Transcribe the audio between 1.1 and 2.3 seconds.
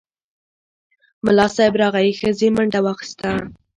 ملا صیب راغی،